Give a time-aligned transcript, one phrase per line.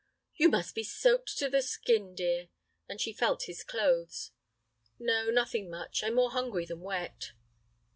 [0.33, 2.49] "You must be soaked to the skin, dear,"
[2.89, 4.31] and she felt his clothes.
[4.97, 6.03] "No, nothing much.
[6.03, 7.33] I'm more hungry than wet."